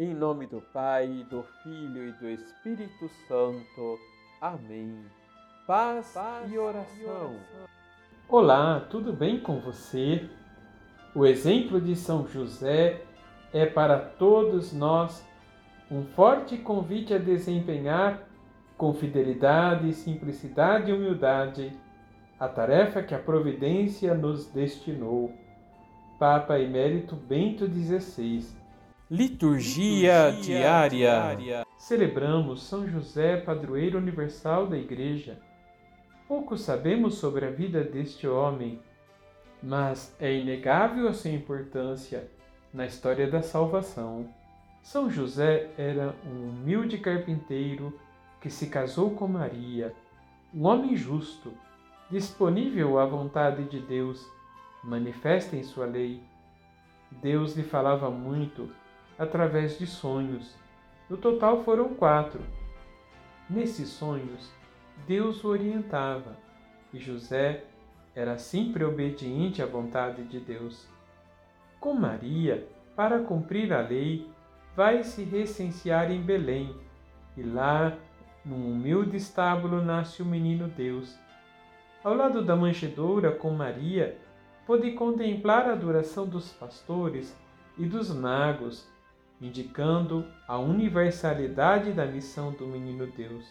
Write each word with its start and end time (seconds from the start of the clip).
Em 0.00 0.14
nome 0.14 0.46
do 0.46 0.62
Pai, 0.62 1.26
do 1.28 1.42
Filho 1.62 2.08
e 2.08 2.12
do 2.12 2.26
Espírito 2.26 3.06
Santo. 3.28 3.98
Amém. 4.40 5.04
Paz, 5.66 6.12
Paz 6.14 6.50
e, 6.50 6.56
oração. 6.56 6.96
e 6.98 7.04
oração. 7.04 7.36
Olá, 8.26 8.80
tudo 8.88 9.12
bem 9.12 9.38
com 9.38 9.60
você? 9.60 10.26
O 11.14 11.26
exemplo 11.26 11.78
de 11.78 11.94
São 11.94 12.26
José 12.26 13.02
é 13.52 13.66
para 13.66 13.98
todos 13.98 14.72
nós 14.72 15.22
um 15.90 16.02
forte 16.02 16.56
convite 16.56 17.12
a 17.12 17.18
desempenhar 17.18 18.26
com 18.78 18.94
fidelidade, 18.94 19.92
simplicidade 19.92 20.90
e 20.90 20.94
humildade 20.94 21.78
a 22.38 22.48
tarefa 22.48 23.02
que 23.02 23.14
a 23.14 23.18
providência 23.18 24.14
nos 24.14 24.46
destinou. 24.46 25.30
Papa 26.18 26.58
Emérito 26.58 27.14
Bento 27.14 27.66
XVI. 27.70 28.59
Liturgia, 29.10 30.28
Liturgia 30.28 30.40
diária. 30.40 30.88
diária. 30.88 31.66
Celebramos 31.76 32.62
São 32.62 32.88
José, 32.88 33.38
padroeiro 33.38 33.98
universal 33.98 34.68
da 34.68 34.78
Igreja. 34.78 35.36
Pouco 36.28 36.56
sabemos 36.56 37.16
sobre 37.16 37.44
a 37.44 37.50
vida 37.50 37.82
deste 37.82 38.28
homem, 38.28 38.80
mas 39.60 40.14
é 40.20 40.32
inegável 40.32 41.08
a 41.08 41.12
sua 41.12 41.32
importância 41.32 42.30
na 42.72 42.86
história 42.86 43.28
da 43.28 43.42
salvação. 43.42 44.28
São 44.80 45.10
José 45.10 45.70
era 45.76 46.14
um 46.24 46.50
humilde 46.50 46.96
carpinteiro 46.96 47.92
que 48.40 48.48
se 48.48 48.68
casou 48.68 49.10
com 49.10 49.26
Maria, 49.26 49.92
um 50.54 50.66
homem 50.66 50.94
justo, 50.94 51.52
disponível 52.08 52.96
à 52.96 53.06
vontade 53.06 53.64
de 53.64 53.80
Deus, 53.80 54.24
manifesta 54.84 55.56
em 55.56 55.64
sua 55.64 55.86
lei. 55.86 56.22
Deus 57.10 57.56
lhe 57.56 57.64
falava 57.64 58.08
muito 58.08 58.70
através 59.20 59.78
de 59.78 59.86
sonhos. 59.86 60.56
No 61.08 61.18
total 61.18 61.62
foram 61.62 61.90
quatro. 61.90 62.40
Nesses 63.50 63.90
sonhos, 63.90 64.50
Deus 65.06 65.44
o 65.44 65.48
orientava 65.48 66.38
e 66.90 66.98
José 66.98 67.64
era 68.14 68.38
sempre 68.38 68.82
obediente 68.82 69.62
à 69.62 69.66
vontade 69.66 70.24
de 70.24 70.40
Deus. 70.40 70.88
Com 71.78 71.92
Maria, 71.92 72.66
para 72.96 73.20
cumprir 73.20 73.74
a 73.74 73.82
lei, 73.82 74.26
vai 74.74 75.04
se 75.04 75.22
recensear 75.22 76.10
em 76.10 76.22
Belém, 76.22 76.74
e 77.36 77.42
lá, 77.42 77.96
num 78.44 78.72
humilde 78.72 79.16
estábulo, 79.16 79.82
nasce 79.82 80.22
o 80.22 80.26
menino 80.26 80.66
Deus. 80.66 81.18
Ao 82.02 82.14
lado 82.14 82.42
da 82.42 82.56
manjedoura 82.56 83.32
com 83.32 83.50
Maria, 83.50 84.18
pôde 84.66 84.92
contemplar 84.92 85.68
a 85.68 85.72
adoração 85.72 86.26
dos 86.26 86.52
pastores 86.52 87.36
e 87.76 87.84
dos 87.84 88.10
magos, 88.14 88.88
indicando 89.40 90.26
a 90.46 90.58
universalidade 90.58 91.92
da 91.92 92.04
missão 92.04 92.52
do 92.52 92.66
menino 92.66 93.06
Deus. 93.06 93.44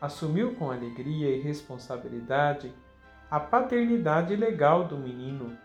Assumiu 0.00 0.54
com 0.54 0.70
alegria 0.70 1.34
e 1.34 1.40
responsabilidade 1.40 2.72
a 3.30 3.40
paternidade 3.40 4.36
legal 4.36 4.84
do 4.84 4.98
menino, 4.98 5.56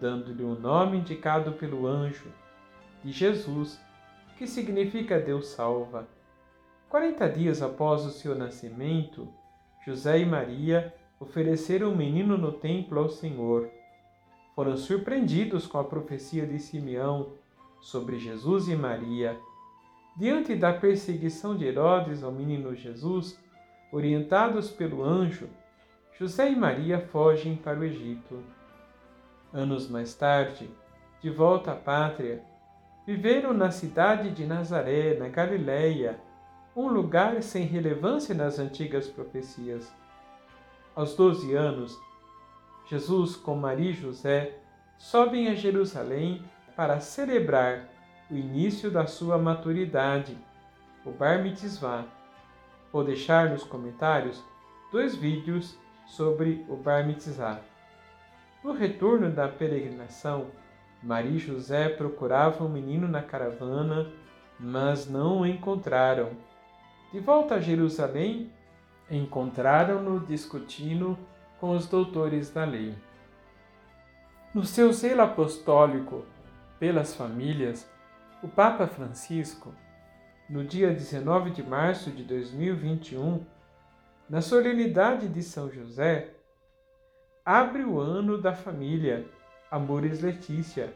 dando-lhe 0.00 0.42
o 0.42 0.58
nome 0.58 0.98
indicado 0.98 1.52
pelo 1.52 1.86
anjo, 1.86 2.32
de 3.04 3.12
Jesus, 3.12 3.78
que 4.38 4.46
significa 4.46 5.20
Deus 5.20 5.48
salva. 5.48 6.08
Quarenta 6.88 7.28
dias 7.28 7.60
após 7.60 8.04
o 8.04 8.10
seu 8.10 8.34
nascimento, 8.34 9.28
José 9.84 10.20
e 10.20 10.24
Maria 10.24 10.94
ofereceram 11.20 11.92
o 11.92 11.96
menino 11.96 12.38
no 12.38 12.52
templo 12.52 13.00
ao 13.00 13.10
Senhor. 13.10 13.68
Foram 14.54 14.76
surpreendidos 14.76 15.66
com 15.66 15.78
a 15.78 15.84
profecia 15.84 16.46
de 16.46 16.58
Simeão 16.58 17.32
sobre 17.82 18.18
Jesus 18.18 18.68
e 18.68 18.76
Maria. 18.76 19.38
Diante 20.16 20.54
da 20.54 20.72
perseguição 20.72 21.56
de 21.56 21.66
Herodes 21.66 22.22
ao 22.22 22.32
menino 22.32 22.74
Jesus, 22.74 23.38
orientados 23.90 24.70
pelo 24.70 25.02
anjo, 25.02 25.48
José 26.18 26.50
e 26.50 26.56
Maria 26.56 27.00
fogem 27.00 27.56
para 27.56 27.80
o 27.80 27.84
Egito. 27.84 28.42
Anos 29.52 29.88
mais 29.90 30.14
tarde, 30.14 30.70
de 31.20 31.28
volta 31.28 31.72
à 31.72 31.76
pátria, 31.76 32.42
viveram 33.04 33.52
na 33.52 33.70
cidade 33.70 34.30
de 34.30 34.46
Nazaré, 34.46 35.18
na 35.18 35.28
Galiléia, 35.28 36.20
um 36.76 36.88
lugar 36.88 37.42
sem 37.42 37.64
relevância 37.64 38.34
nas 38.34 38.58
antigas 38.58 39.08
profecias. 39.08 39.92
Aos 40.94 41.16
doze 41.16 41.54
anos, 41.54 41.98
Jesus, 42.88 43.34
com 43.34 43.56
Maria 43.56 43.90
e 43.90 43.94
José, 43.94 44.58
sobem 44.98 45.48
a 45.48 45.54
Jerusalém 45.54 46.44
para 46.76 47.00
celebrar 47.00 47.88
o 48.30 48.34
início 48.34 48.90
da 48.90 49.06
sua 49.06 49.38
maturidade, 49.38 50.36
o 51.04 51.10
Bar 51.10 51.42
Mitzvah. 51.42 52.04
Vou 52.92 53.04
deixar 53.04 53.50
nos 53.50 53.64
comentários 53.64 54.42
dois 54.90 55.14
vídeos 55.14 55.76
sobre 56.06 56.64
o 56.68 56.76
Bar 56.76 57.06
Mitzvah. 57.06 57.60
No 58.62 58.72
retorno 58.72 59.30
da 59.30 59.48
peregrinação, 59.48 60.46
Maria 61.02 61.32
e 61.32 61.38
José 61.38 61.88
procuravam 61.88 62.68
o 62.68 62.70
menino 62.70 63.08
na 63.08 63.22
caravana, 63.22 64.10
mas 64.58 65.08
não 65.10 65.40
o 65.40 65.46
encontraram. 65.46 66.30
De 67.12 67.18
volta 67.18 67.56
a 67.56 67.60
Jerusalém, 67.60 68.52
encontraram-no 69.10 70.20
discutindo 70.20 71.18
com 71.60 71.76
os 71.76 71.86
doutores 71.86 72.50
da 72.50 72.64
lei. 72.64 72.94
No 74.54 74.64
seu 74.64 74.92
zelo 74.92 75.22
apostólico 75.22 76.24
pelas 76.82 77.14
famílias, 77.14 77.88
o 78.42 78.48
Papa 78.48 78.88
Francisco, 78.88 79.72
no 80.50 80.64
dia 80.64 80.92
19 80.92 81.50
de 81.50 81.62
março 81.62 82.10
de 82.10 82.24
2021, 82.24 83.46
na 84.28 84.40
solenidade 84.40 85.28
de 85.28 85.44
São 85.44 85.70
José, 85.70 86.30
abre 87.44 87.84
o 87.84 88.00
ano 88.00 88.36
da 88.36 88.52
família 88.52 89.24
Amores 89.70 90.22
Letícia, 90.22 90.92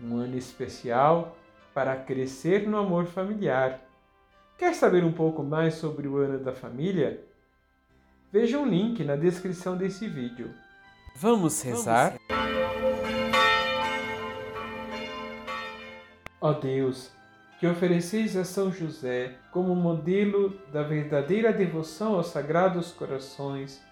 um 0.00 0.16
ano 0.16 0.36
especial 0.36 1.36
para 1.74 1.96
crescer 1.96 2.68
no 2.68 2.78
amor 2.78 3.06
familiar. 3.06 3.80
Quer 4.56 4.76
saber 4.76 5.02
um 5.02 5.12
pouco 5.12 5.42
mais 5.42 5.74
sobre 5.74 6.06
o 6.06 6.18
ano 6.18 6.38
da 6.38 6.52
família? 6.52 7.20
Veja 8.30 8.60
um 8.60 8.64
link 8.64 9.02
na 9.02 9.16
descrição 9.16 9.76
desse 9.76 10.06
vídeo. 10.06 10.54
Vamos 11.16 11.60
rezar? 11.62 12.14
Ó 16.40 16.54
Deus, 16.54 17.12
que 17.58 17.66
ofereceis 17.66 18.34
a 18.34 18.44
São 18.44 18.72
José 18.72 19.36
como 19.52 19.76
modelo 19.76 20.58
da 20.72 20.82
verdadeira 20.82 21.52
devoção 21.52 22.14
aos 22.14 22.28
sagrados 22.28 22.92
corações 22.92 23.84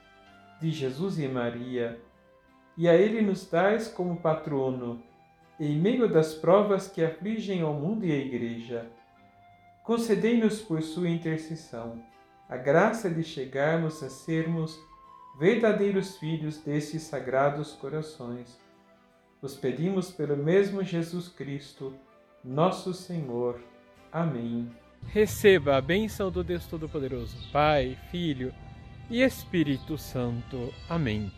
de 0.59 0.71
Jesus 0.71 1.19
e 1.19 1.29
Maria, 1.29 2.01
e 2.75 2.89
a 2.89 2.95
ele 2.95 3.21
nos 3.21 3.49
dais 3.51 3.89
como 3.89 4.17
patrono, 4.17 5.03
em 5.61 5.79
meio 5.79 6.09
das 6.09 6.33
provas 6.33 6.89
que 6.89 7.05
afligem 7.05 7.61
ao 7.61 7.75
mundo 7.75 8.07
e 8.07 8.13
à 8.13 8.17
Igreja. 8.17 8.87
Concedei-nos 9.85 10.63
por 10.63 10.81
sua 10.83 11.11
intercessão 11.11 12.03
a 12.49 12.57
graça 12.57 13.11
de 13.11 13.23
chegarmos 13.23 14.03
a 14.03 14.09
sermos 14.09 14.81
verdadeiros 15.39 16.17
filhos 16.17 16.57
desses 16.57 17.03
sagrados 17.03 17.73
corações. 17.73 18.59
Os 19.43 19.55
pedimos 19.55 20.11
pelo 20.11 20.37
mesmo 20.37 20.83
Jesus 20.83 21.29
Cristo, 21.29 21.95
nosso 22.45 22.93
Senhor. 22.95 23.61
Amém. 24.13 24.71
Receba 25.07 25.77
a 25.77 25.81
bênção 25.81 26.31
do 26.31 26.43
Deus 26.43 26.67
Todo-Poderoso, 26.67 27.37
Pai, 27.53 27.97
Filho 28.11 28.53
e 29.11 29.23
Espírito 29.23 29.97
Santo. 29.97 30.73
Amém. 30.89 31.33